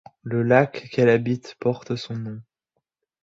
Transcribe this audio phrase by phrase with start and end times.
[0.23, 2.41] Le lac qu'elle habite porte son nom.